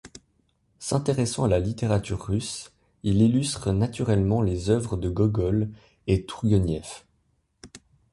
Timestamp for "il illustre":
3.03-3.71